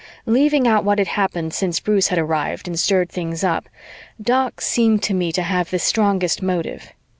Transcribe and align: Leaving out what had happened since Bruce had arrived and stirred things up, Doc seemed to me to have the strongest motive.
Leaving 0.25 0.67
out 0.67 0.83
what 0.83 0.97
had 0.97 1.09
happened 1.09 1.53
since 1.53 1.79
Bruce 1.79 2.07
had 2.07 2.17
arrived 2.17 2.67
and 2.67 2.79
stirred 2.79 3.07
things 3.07 3.43
up, 3.43 3.69
Doc 4.19 4.59
seemed 4.59 5.03
to 5.03 5.13
me 5.13 5.31
to 5.31 5.43
have 5.43 5.69
the 5.69 5.77
strongest 5.77 6.41
motive. 6.41 6.91